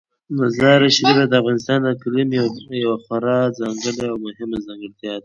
مزارشریف 0.37 1.17
د 1.27 1.33
افغانستان 1.41 1.77
د 1.83 1.87
اقلیم 1.95 2.29
یوه 2.83 2.97
خورا 3.03 3.39
ځانګړې 3.59 4.05
او 4.11 4.15
مهمه 4.25 4.57
ځانګړتیا 4.67 5.11
ده. 5.17 5.19